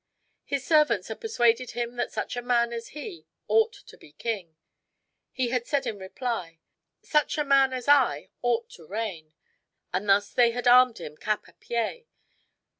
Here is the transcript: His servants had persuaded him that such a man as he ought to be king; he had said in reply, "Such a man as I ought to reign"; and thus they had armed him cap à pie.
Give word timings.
His 0.45 0.65
servants 0.65 1.09
had 1.09 1.21
persuaded 1.21 1.71
him 1.77 1.95
that 1.97 2.11
such 2.11 2.35
a 2.35 2.41
man 2.41 2.73
as 2.73 2.87
he 2.97 3.27
ought 3.47 3.73
to 3.85 3.95
be 3.95 4.13
king; 4.13 4.55
he 5.31 5.49
had 5.49 5.67
said 5.67 5.85
in 5.85 5.99
reply, 5.99 6.59
"Such 7.03 7.37
a 7.37 7.43
man 7.45 7.71
as 7.71 7.87
I 7.87 8.31
ought 8.41 8.67
to 8.71 8.87
reign"; 8.87 9.35
and 9.93 10.09
thus 10.09 10.33
they 10.33 10.49
had 10.53 10.67
armed 10.67 10.97
him 10.97 11.17
cap 11.17 11.43
à 11.45 11.53
pie. 11.59 12.07